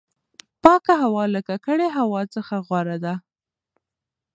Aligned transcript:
پاکه 0.63 0.93
هوا 1.03 1.23
له 1.33 1.39
ککړې 1.47 1.87
هوا 1.97 2.21
څخه 2.35 2.55
غوره 2.67 2.97
ده. 3.05 3.15